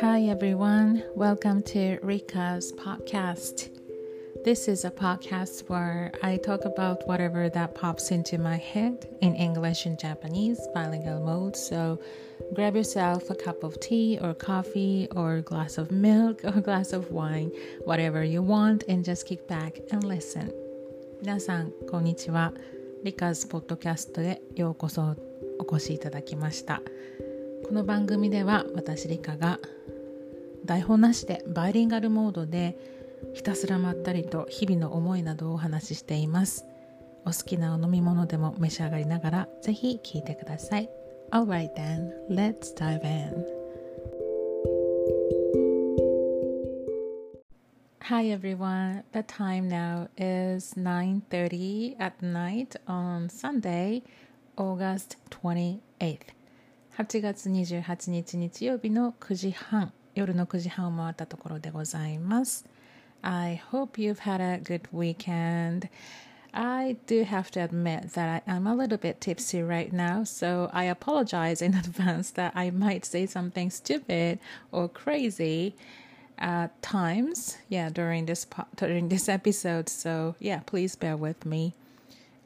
[0.00, 3.68] Hi everyone, welcome to Rika's podcast.
[4.44, 9.34] This is a podcast where I talk about whatever that pops into my head in
[9.34, 11.56] English and Japanese bilingual mode.
[11.56, 12.00] So
[12.54, 16.60] grab yourself a cup of tea or coffee or a glass of milk or a
[16.60, 17.50] glass of wine,
[17.84, 20.52] whatever you want, and just kick back and listen.
[21.22, 22.52] 皆さん、こんにちは。
[23.02, 25.14] リカズポッドキャストへようこそ
[25.58, 26.82] お越しいただきました。
[27.66, 29.58] この番組では私リカが
[30.65, 32.77] 台本なしでバイリンガルモードで
[33.33, 36.65] ひたすらまったりと日々の思いなどをお話ししています。
[37.23, 40.89] お好きなお飲み物でも召し上がりながらぜひ聞いてください。
[41.31, 43.61] Alright then, let's dive in.
[48.01, 54.03] Hi everyone, the time now is 9.30 at night on Sunday,
[54.57, 56.33] August 28th
[56.97, 59.93] 8月28日日曜日の9時半。
[60.14, 62.64] 夜の9時半を回ったところでございます
[63.22, 65.88] I hope you've had a good weekend
[66.52, 70.70] I do have to admit that I am a little bit tipsy right now, so
[70.72, 74.38] I apologize in advance that I might say something stupid
[74.72, 75.74] or crazy
[76.38, 79.90] at times, yeah, during this during this episode.
[79.90, 81.74] So yeah, please bear with me.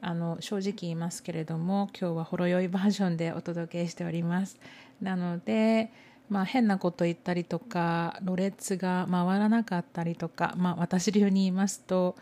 [0.03, 4.57] あの正直言いますけれども今日はほろ酔いバージョンでお届けしております
[4.99, 5.91] なので
[6.28, 12.16] まあ変なこと言ったりとかろれつが回らなかったりとかまあ私流に言いますと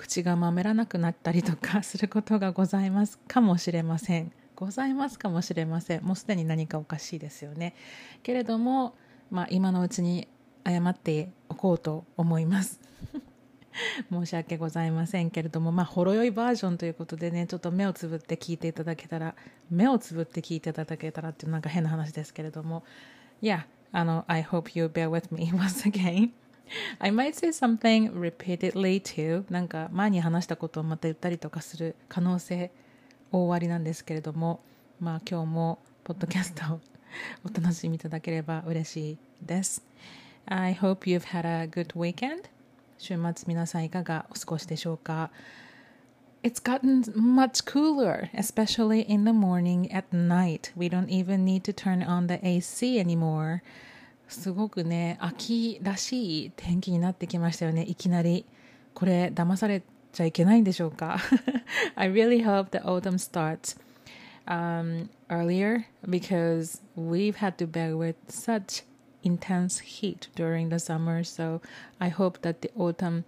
[0.00, 4.32] 口がまめらなくなったりとか することがございますかもしれません。
[4.56, 6.04] ございますかもしれません。
[6.04, 7.74] もうすでに何かおかしいですよね。
[8.22, 8.94] けれども
[9.30, 10.26] まあ今のうちに
[10.66, 12.80] 謝っておこうと思います。
[14.10, 15.30] 申し訳ございません。
[15.30, 19.34] けれどもまあほろ酔いバージョンということでねちょっと目をつぶって聞いていただけたら
[19.70, 22.84] 目をつぶって聞いていただけたらっていうなんか変な話ですけれども
[23.42, 26.30] Yeah あの I hope you bear with me once again
[26.98, 32.70] I might say something repeatedly too なんか前に話したことをまた言ったりとかする可能性
[33.32, 34.60] 大ありなんですけれども
[35.00, 36.80] まあ今日もポッドキャストを
[37.44, 39.82] お楽しみいただければ嬉しいです
[40.46, 42.44] I hope you've had a good weekend
[42.98, 45.30] 週末皆さんいかがお過ごしでしょうか
[46.43, 50.71] It's gotten much cooler, especially in the morning at night.
[50.75, 53.63] We don't even need to turn on the AC anymore.
[54.27, 58.45] すごくね、秋らしい天気になってきましたよね、いきなり。
[58.93, 59.81] これ、騙され
[60.13, 61.19] ちゃいけないんでしょうか
[61.95, 63.75] I really hope the autumn starts
[64.47, 68.83] um, earlier because we've had to bear with such
[69.23, 71.23] intense heat during the summer.
[71.23, 71.61] So
[71.99, 73.25] I hope that the autumn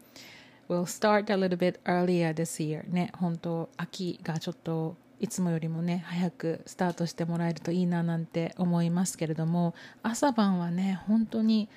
[0.72, 11.68] will start a little bit earlier this year ね本当秋がちょっといつもよりもね早くスタートしてもらえるといいななんて思いますけれども朝晩はね本当に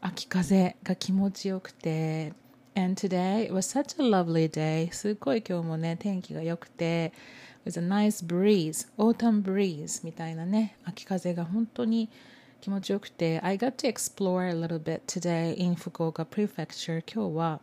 [0.00, 2.34] 秋風が気持ちよくて
[2.76, 7.12] And today was such a lovely day すごい今日もね天気が良くて
[7.64, 12.10] with a nice breeze autumn breeze みたいなね秋風が本当に
[12.60, 17.60] 気持ちよくて I got to explore a little bit today in 福岡 Prefecture 今日は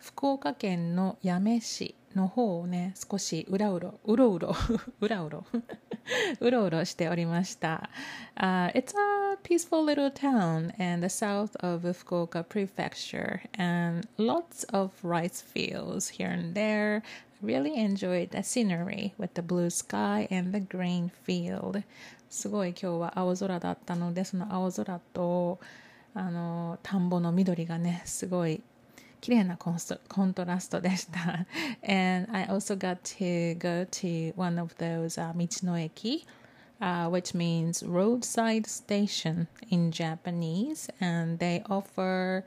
[0.00, 4.56] 福岡県の八女市の方をね少しうらうろうろうろ
[5.00, 5.44] うらうろ
[6.40, 7.88] うろうろしておりました、
[8.36, 15.42] uh, It's a peaceful little town in the south of Fukuoka Prefecture and lots of rice
[15.42, 17.02] fields here and there
[17.42, 21.82] really enjoyed the scenery with the blue sky and the green field
[22.28, 25.58] すごい今日は青空だったのでその青空と
[26.14, 28.62] あの田んぼの緑がねすごい
[29.21, 29.77] 綺麗なコン
[30.07, 31.45] コントラストでした
[31.81, 36.25] and I also got to go to one of those、uh, 道の駅
[36.81, 42.43] Uh, which means roadside station in Japanese, and they offer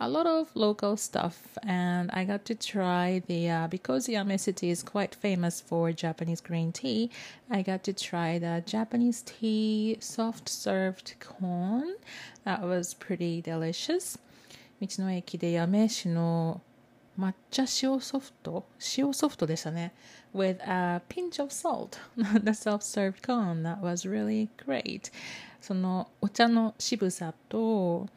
[0.00, 4.70] a lot of local stuff and I got to try the uh, because Yame City
[4.70, 7.10] is quite famous for Japanese green tea
[7.50, 11.96] I got to try the Japanese tea soft served corn
[12.44, 14.18] that was pretty delicious
[14.81, 16.61] 道の駅で八女市の
[17.19, 18.65] 抹茶塩ソフト
[18.97, 19.93] 塩ソフトでしたね
[20.33, 21.99] with a pinch of salt
[22.43, 25.11] the self-served corn that was really great
[25.59, 28.07] そのお茶の渋さと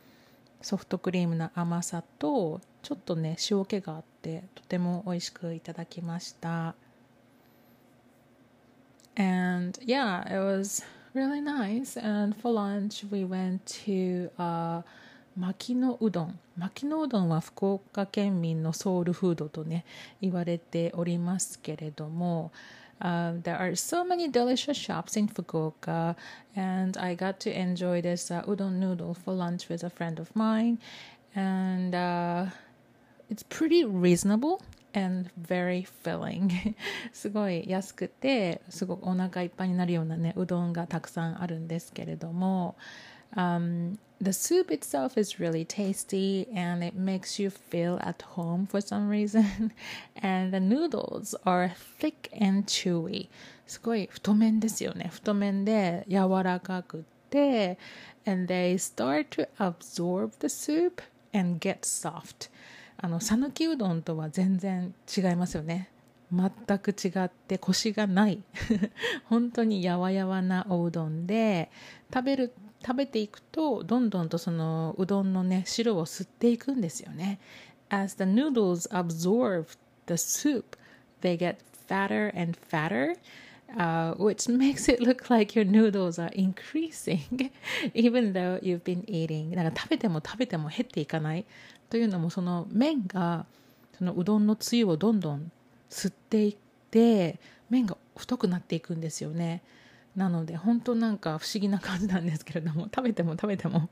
[0.63, 6.75] ソフトクリームの甘さとちょっとね塩気があってとても美味しくいただきました
[9.17, 10.83] and yeah it was
[11.15, 14.83] really nice and for lunch we went to uh
[15.37, 19.85] 牧野うどん牧野うどんは福岡県民のソウルフードとね
[20.21, 22.53] 言われておりますけれども、
[23.01, 26.15] Um, there are so many delicious shops in Fukuoka,
[26.55, 30.31] and I got to enjoy this uh, udon noodle for lunch with a friend of
[30.35, 30.79] mine,
[31.35, 32.47] and uh,
[33.29, 34.63] it's pretty reasonable
[34.95, 36.77] and very filling
[37.13, 42.77] すごい安くてすごくお腹いっぱいになるようなねうどんがたくさんあるんですけれども、
[43.37, 49.09] um, the soup itself is really tasty and it makes you feel at home for some
[49.09, 49.73] reason
[50.17, 53.29] and the noodles are thick and chewy
[53.67, 57.79] すごい太麺ですよね太麺で柔らかくて
[58.27, 61.03] and they start to absorb the soup
[61.33, 62.51] and get soft
[62.97, 65.91] あの讃岐うどんとは全然違いますよね
[66.33, 68.43] 全く違ってコシがない
[69.25, 71.71] 本当にやわやわなおうどんで
[72.13, 72.53] 食べる
[72.85, 77.39] 食べていくとどんどんとそのうどんのね汁を吸っていくんですよね
[77.89, 79.67] As the noodles absorb
[80.07, 80.77] the soup
[81.23, 81.57] they get
[81.89, 83.17] fatter and fatter
[83.77, 87.51] uh, which makes it look like your noodles are increasing
[87.95, 91.45] even though you've been eating なんか食べても食べても減っていかない
[91.89, 93.47] というのもその麺が
[93.97, 95.51] そのうどんのつゆをどんどん
[95.89, 96.57] 吸っていっ
[96.91, 97.39] て
[97.71, 99.63] 麺が太くなっていくんですよね
[100.17, 103.89] なので本当なんか不思議な感じなんですけれども食べても食べても。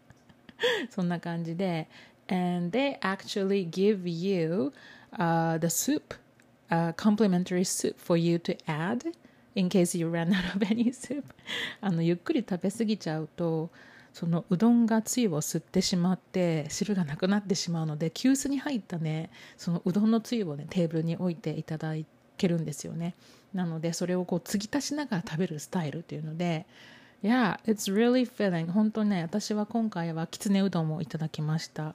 [0.90, 1.88] そんな感じで。
[2.28, 4.72] And they actually give you、
[5.12, 6.14] uh, the soup
[6.70, 9.12] a complimentary soup for you to add
[9.54, 11.24] in case you run out of any soup.
[11.80, 13.70] あのゆっくり食べ過ぎちゃうと
[14.12, 21.94] そのうどんがつゆを吸ってしまって汁がなくなってしまうので急須に入ったねそのうどんのつゆをねテーブルに置いていただ
[22.36, 23.14] けるんですよね。
[23.54, 26.66] なのでそれをこう継ぎ足しながら食べるスタイルっていうので
[27.22, 28.70] Yeah, it's really filling.
[28.72, 31.94] 本当ね、私は今回はきつねうどんをいただきました。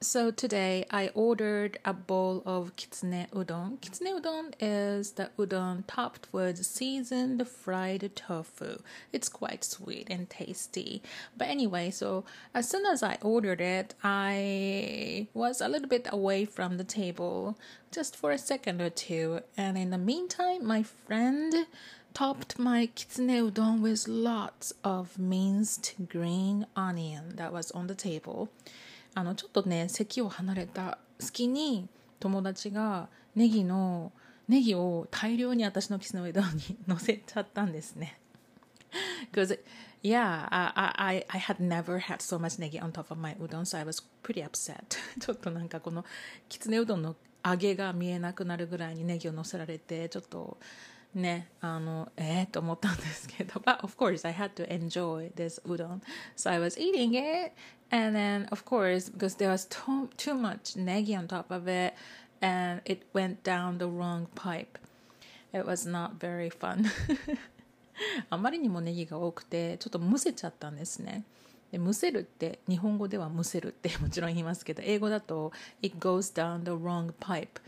[0.00, 3.80] So today I ordered a bowl of kitsune udon.
[3.80, 8.78] Kitsune udon is the udon topped with seasoned fried tofu.
[9.12, 11.02] It's quite sweet and tasty.
[11.36, 12.24] But anyway, so
[12.54, 17.58] as soon as I ordered it, I was a little bit away from the table
[17.90, 19.40] just for a second or two.
[19.56, 21.66] And in the meantime, my friend
[22.14, 28.48] topped my kitsune udon with lots of minced green onion that was on the table.
[29.14, 31.88] あのちょっとね席を離れた隙に
[32.20, 34.12] 友達がネギの
[34.48, 38.18] ネギを大量に私のキスの枝に乗せちゃったんですね。
[39.32, 39.58] Because
[40.02, 43.66] yeah, I, I, I had never had so much negi on top of my udon,
[43.66, 44.96] so I was pretty upset.
[45.20, 46.04] ちょっとなんかこの
[46.48, 50.56] きつねうどんの揚げが見えなくなるぐらいにネギを乗せられて、ちょっと
[51.14, 56.00] ね、あの、えー、と思ったんですけど、but of course I had to enjoy this udon.
[56.36, 57.52] So I was eating it
[57.90, 61.94] And then, of course, because there was too, too much negi on top of it,
[62.42, 64.78] and it went down the wrong pipe.
[65.52, 66.84] It was not very fun.
[68.30, 71.24] あまりにもネギが多くて、ちょっとむせちゃったんですね。
[71.72, 75.52] でむせるって日本語ではむせるってもちろん言いますけど英語だと
[75.82, 77.60] It goes down the wrong pipe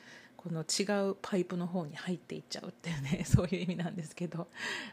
[0.42, 4.48] この違うパイプの方に入っていっちゃうっていうねそういう意味なんですけど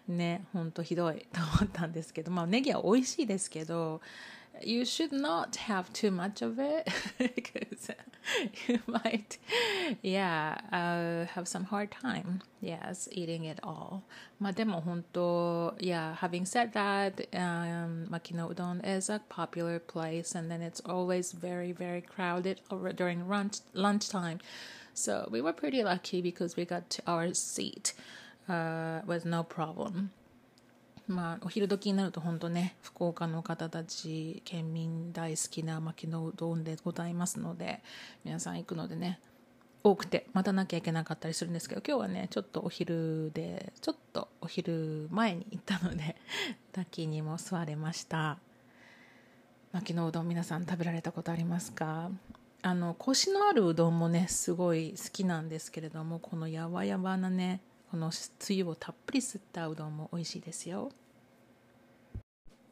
[0.05, 4.01] ねほんとひどいと思ったんですけどまあネギは美味しいですけど
[4.61, 7.95] you should not have too much of it because
[8.67, 9.38] you might
[10.01, 14.01] yeah uh, have some hard time yes eating it all
[14.41, 20.81] まあでも本当 yeah having said that um, Makino Udon is a popular place and then it's
[20.85, 24.39] always very very crowded over during lunch lunchtime
[24.97, 27.94] so we were pretty lucky because we got to our seat
[28.49, 30.09] uh, with no problem.
[31.07, 37.80] まあ、お昼時になると本当ね福岡の方たち県民大好きな薪のうどんでございますので
[38.25, 39.19] 皆さん行くのでね
[39.85, 46.18] 多くて待たなきゃいけなかったりするんですけど今日はねちょっとお昼でちょっとお昼前に行ったので
[46.73, 48.37] 滝にも座れました。
[49.71, 52.11] 薪のうどん皆さん食べられたことありますか？
[52.68, 60.92] あのコシのあるうどんもねすごい好きなんですけれどもこのやわやわなねこのつゆをたっぷり吸ったうどんも美味しいですよ。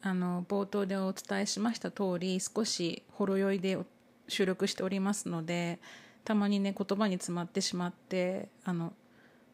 [0.02, 3.78] あの冒頭でお伝えしました通り少しほろ酔いで
[4.28, 5.78] 収録しておりますので
[6.24, 8.92] たまにね言葉に詰まってしまってあの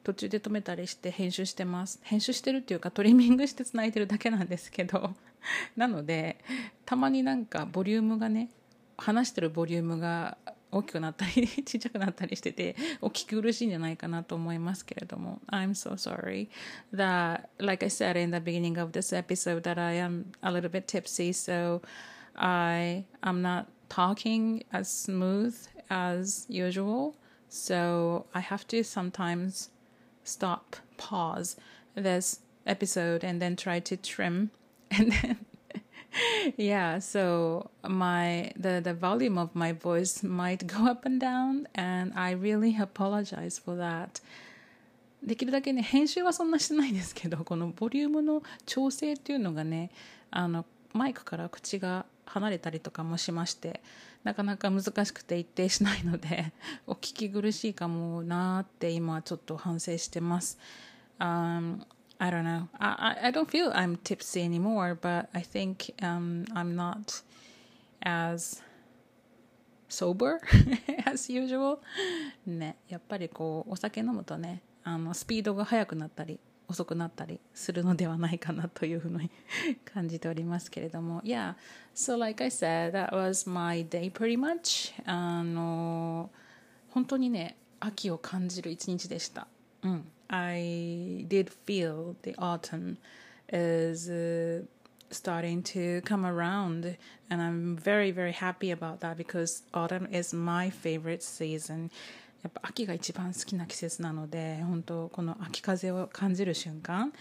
[0.03, 2.01] 途中で止めたりして編集してます。
[2.03, 5.15] 編集してるっていうかトリミングしてつないでるだけなんですけど。
[5.77, 6.39] なので
[6.85, 8.49] たまになんかボリュームがね
[9.03, 10.39] 話してるボリュームが
[10.71, 16.49] 大きくなったりちっちゃくなったりしててお聞き苦しいんじゃないかなと思いますけれども I'm so sorry
[16.95, 20.71] that like I said in the beginning of this episode that I am a little
[20.71, 21.83] bit tipsy so
[22.37, 25.55] I am not talking as smooth
[25.91, 27.15] as usual
[27.51, 29.69] so I have to sometimes
[30.25, 31.57] stop, pause
[31.95, 34.51] this episode and then try to trim
[34.91, 35.37] and then
[36.57, 42.13] yeah so my the the volume of my voice might go up and down and
[42.15, 44.23] i really apologize for that
[45.23, 49.91] できるだけね編集はそんなしてないですけど このボリュームの調整っていうのがね
[50.31, 53.81] あのマイクから口が離れたりとかもしまして
[54.25, 56.53] なかなか難しくて一定しないので
[56.87, 60.59] お聞き苦しいかもなって今ちょっと反省してます。
[61.19, 61.85] Um,
[62.23, 62.69] I don't know.
[62.79, 67.21] I, I don't feel I'm tipsy anymore, but I think um, I'm not
[68.01, 68.63] as
[69.89, 70.39] sober
[71.05, 71.81] as usual.
[72.47, 76.39] ね、やっぱりこうお酒飲むとね、あのスピードが速くなったり
[76.69, 79.29] 遅くなったりするのではないかなというふうに
[79.85, 81.23] 感じておりますけれども。
[81.23, 81.55] Yeah,
[81.93, 84.93] so like I said, that was my day pretty much.
[85.07, 86.31] あの
[86.91, 89.49] 本当にね、秋を感じる一日でした。
[89.83, 90.12] うん。
[90.32, 92.98] I did feel the autumn
[93.52, 94.64] is uh,
[95.10, 96.98] starting to come around,
[97.30, 101.90] and I'm very, very happy about that because autumn is my favorite season.
[102.44, 107.12] やっぱ秋が一番好きな季節なので本当この秋風を感じる瞬間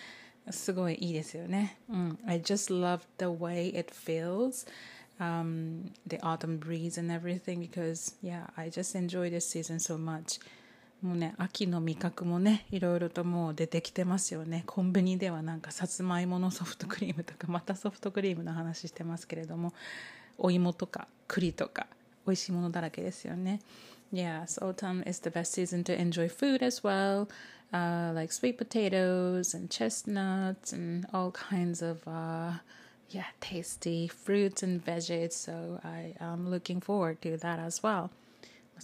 [0.51, 1.79] すごいいいですよね。
[1.89, 4.67] うん、I just love the way it feels
[5.19, 10.39] um, the autumn breeze and everything because yeah I just enjoy this season so much
[11.02, 19.74] もうね秋の味覚もねいろいろともう出てきてますよねコンビニではなんかさつまいものソフトクリームとかまたソフトクリームの話してますけれども
[20.38, 21.88] お芋とか栗とか
[22.28, 23.60] 美味しいものだらけですよね
[24.14, 27.30] Yes, autumn is the best season to enjoy food as well,
[27.72, 32.60] uh, like sweet potatoes and chestnuts and all kinds of uh,
[33.10, 35.32] yeah tasty fruits and veggies.
[35.32, 38.12] So I am looking forward to that as well.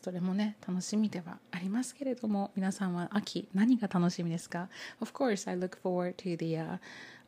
[0.01, 4.69] それもね楽しみではありますけれども皆さんは秋何が楽しみですか
[5.01, 6.79] ？Of course I look forward to the、uh,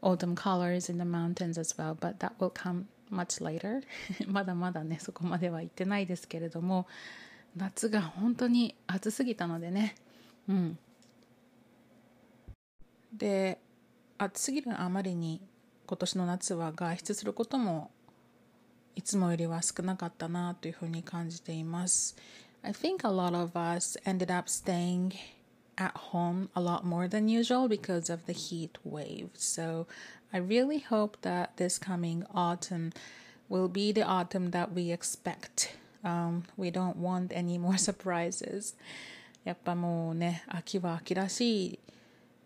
[0.02, 3.82] autumn colors in the mountains as well but that will come much later.
[4.28, 6.88] まだまだねそこまでは行ってないですけれども
[7.56, 9.96] 夏が本当に暑すぎたのでね。
[10.48, 10.78] うん。
[13.14, 13.60] で
[14.18, 15.42] 暑すぎるあまりに
[15.88, 17.90] 今年の夏は外出することも
[18.96, 22.16] いつもよりは少なかったなというふうに感じています。
[22.62, 25.14] I think a lot of us ended up staying
[25.76, 29.31] at home a lot more than usual because of the heat wave.
[29.35, 29.87] So
[30.33, 32.93] I really hope that this coming autumn
[33.49, 35.76] will be the autumn that we expect.
[36.02, 38.75] Um, we don't want any more surprises.
[39.45, 41.78] やっぱもうね、秋は秋らしい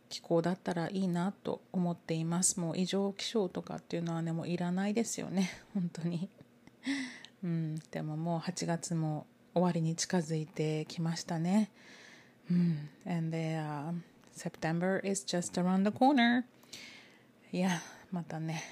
[0.08, 2.58] 気候だったらいいなと思っています。
[2.58, 6.28] もう異常気象とかっていうのはね、もういらないですよね、本当に。
[7.44, 11.70] うん、でももう8月も 終わりに近づいてきましたね。
[12.50, 12.88] うん。
[13.06, 13.92] And the、uh,
[14.34, 16.44] September is just around the corner.
[17.52, 17.80] いや、
[18.12, 18.62] またね、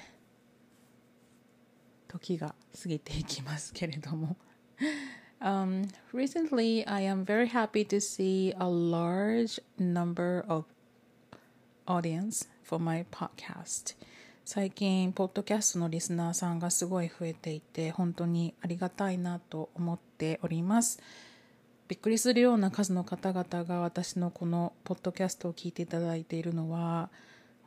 [2.07, 4.37] 時が過ぎていきますけれども。
[5.41, 10.65] um, recently, I am very happy to see a large number of
[11.87, 13.95] audience for my podcast.
[14.44, 21.00] 最近ポッドキャストのリスナーさんがすごい増えていて本当にありがたいなと思っております。
[21.86, 27.10] びっくりするような数の方々が私のこのポッドキャストを聞いていただいているのは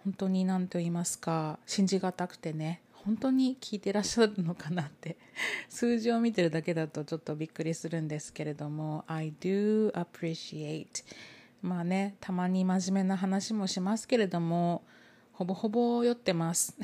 [0.04, 5.18] 本当に何と言いますか信じがたくてね本当に聞いてらっしゃるのかなって
[5.70, 11.06] 数字を見てるだけだとちょっとびっくりするんですけれども I do appreciate
[11.62, 14.84] まあねたまに真面目な話もしますけれども
[15.35, 16.75] ほぼほぼ酔ってます。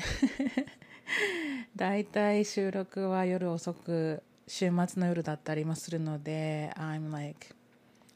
[1.75, 7.53] だいたい収録は夜遅く、週末の夜だったりもするので、 I'm like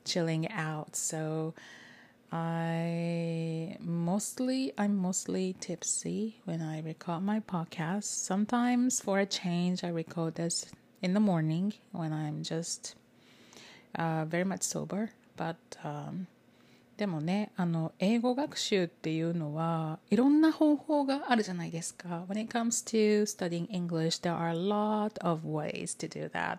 [0.04, 0.92] chilling out.
[0.94, 1.54] So
[2.32, 8.04] I mostly, I'm mostly tipsy when I record my podcast.
[8.04, 10.72] Sometimes for a change, I record this
[11.02, 12.96] in the morning when I'm just
[13.96, 15.12] uh, very much sober.
[15.36, 16.28] But um,
[16.97, 22.25] でもね、あの、英語学習っていうのは、いろんな方法があるじゃないですか。
[22.27, 26.59] When it comes to studying English, there are a lot of ways to do that.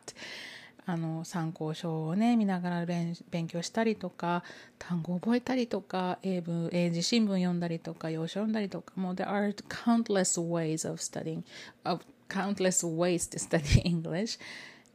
[0.86, 3.16] あの、参考書をね、見ながら勉
[3.48, 4.44] 強したりとか、
[4.78, 11.44] 単語を覚えたりとか、英文、英字新聞読んだりとか、洋書読んだりとか、もう there are countless ways of studying,
[11.84, 14.40] of countless ways to study English.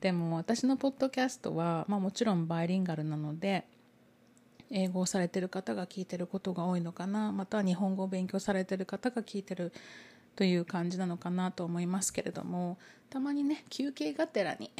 [0.00, 3.66] でも私のポッドキャストは、まあもちろんバイリンガルなので、
[4.72, 9.72] 英語をされてる方が聞いてることが多いのかなまたは日本語を勉強されてる方が聞いてる
[10.34, 12.78] という感じなのかなと思いますけれども
[13.10, 14.70] たまにね休憩がてらに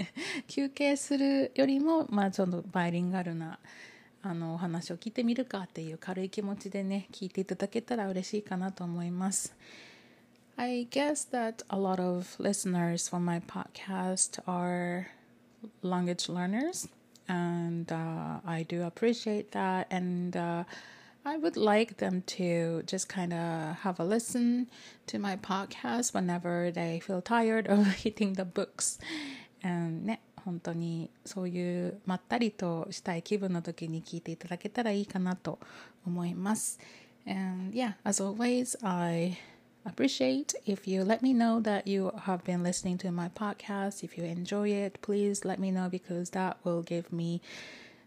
[0.48, 3.58] 休憩するよりもまあちょっとバイリンガルな
[4.22, 9.54] あのお話を聞いてみるかっていう軽い気持ちでね聞いていただけたら嬉しいかなと思います。
[10.56, 15.06] I guess that a lot of listeners for my podcast are
[15.82, 16.88] language learners,
[17.31, 19.87] and uh, I do appreciate that.
[19.89, 20.63] And uh,
[21.25, 24.67] I would like them to just kind of have a listen
[25.07, 28.99] to my podcast whenever they feel tired of hitting the books.
[29.63, 35.59] And ね、本当にそういうまったりとしたい気分の時に聞いていただけたらいいかなと
[36.05, 36.79] 思います。
[37.25, 39.37] And yeah, as always, I
[39.85, 44.03] appreciate if you let me know that you have been listening to my podcast.
[44.03, 47.41] If you enjoy it, please let me know because that will give me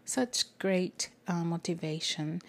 [0.05, 2.41] such great、uh, motivation.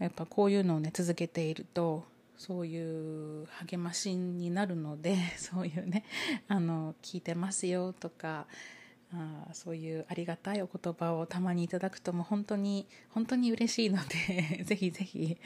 [0.00, 2.04] やっぱこういうのをね続けていると
[2.36, 6.04] そういう励ましになるのでそういうね
[6.48, 8.46] あの聞いてますよとか
[9.13, 15.37] あそういうありがたいお言葉をたまにいただくとも本当に本当に嬉しいのでぜひぜひ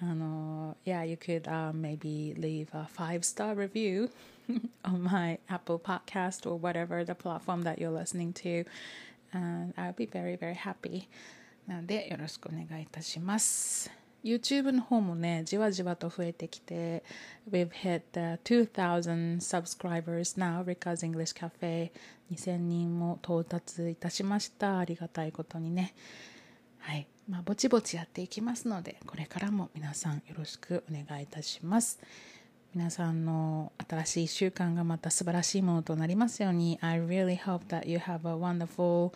[0.00, 4.10] あの Yeah you could、uh, maybe leave a five star review
[4.84, 8.66] on my Apple podcast or whatever the platform that you're listening to
[9.32, 11.08] and I'll be very very happy
[11.66, 17.04] なのでよろしくお願いいたします YouTube の方もね、じわじわと増えてきて、
[17.48, 21.92] We've hit the 2000 subscribers now, Rika's English Cafe
[22.32, 24.78] 2000人も到達いたしました。
[24.78, 25.94] ありがたいことにね。
[26.80, 27.06] はい。
[27.28, 32.00] まあ、ぼちぼちやっていきますので、これからも皆さんよろしくお願いいたします。
[32.74, 39.12] 皆さんの新しい習慣がまた素晴らしいものとなりますように、I really hope that you have a wonderful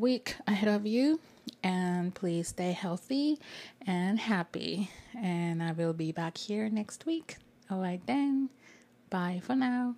[0.00, 1.20] week ahead of you.
[1.62, 3.38] And please stay healthy
[3.86, 4.90] and happy.
[5.16, 7.36] And I will be back here next week.
[7.70, 8.50] All right, then.
[9.10, 9.94] Bye for now.